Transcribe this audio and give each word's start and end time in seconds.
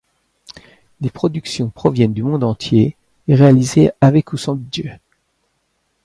Les 1.01 1.11
productions 1.11 1.69
proviennent 1.69 2.15
du 2.15 2.23
monde 2.23 2.43
entier, 2.43 2.95
réalisées 3.27 3.91
avec 4.01 4.33
ou 4.33 4.37
sans 4.37 4.55
budget. 4.55 4.99